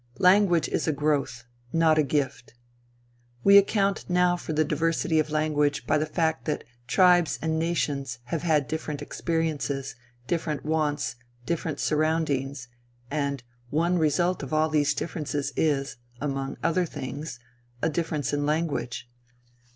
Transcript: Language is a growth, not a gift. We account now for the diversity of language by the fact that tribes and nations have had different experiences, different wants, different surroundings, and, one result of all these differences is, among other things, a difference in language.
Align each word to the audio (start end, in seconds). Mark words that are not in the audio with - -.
Language 0.17 0.67
is 0.67 0.87
a 0.87 0.91
growth, 0.91 1.43
not 1.71 1.99
a 1.99 2.03
gift. 2.03 2.55
We 3.43 3.59
account 3.59 4.09
now 4.09 4.35
for 4.35 4.51
the 4.51 4.65
diversity 4.65 5.19
of 5.19 5.29
language 5.29 5.85
by 5.85 5.99
the 5.99 6.07
fact 6.07 6.45
that 6.45 6.63
tribes 6.87 7.37
and 7.39 7.59
nations 7.59 8.17
have 8.23 8.41
had 8.41 8.67
different 8.67 9.03
experiences, 9.03 9.93
different 10.25 10.65
wants, 10.65 11.17
different 11.45 11.79
surroundings, 11.79 12.67
and, 13.11 13.43
one 13.69 13.99
result 13.99 14.41
of 14.41 14.51
all 14.53 14.69
these 14.69 14.95
differences 14.95 15.53
is, 15.55 15.97
among 16.19 16.57
other 16.63 16.87
things, 16.87 17.39
a 17.83 17.87
difference 17.89 18.33
in 18.33 18.43
language. 18.43 19.07